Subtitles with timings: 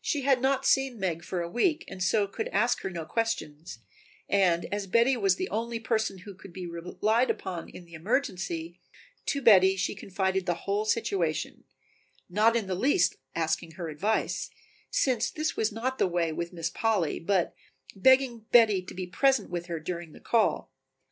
[0.00, 3.80] She had not seen Meg for a week and so could ask her no questions,
[4.28, 8.78] and as Betty was the only person who could be relied upon in the emergency,
[9.26, 11.64] to Betty she confided the whole situation,
[12.30, 14.48] not in the least asking her advice,
[14.92, 17.52] since this was not the way with Mistress Polly, but
[17.96, 20.72] begging Betty to be present with her during the call.